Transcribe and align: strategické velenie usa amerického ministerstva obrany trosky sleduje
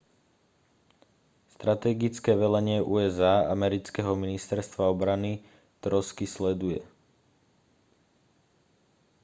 strategické 1.55 2.31
velenie 2.43 2.79
usa 2.97 3.33
amerického 3.55 4.13
ministerstva 4.25 4.83
obrany 4.95 5.33
trosky 5.83 6.25
sleduje 6.35 6.81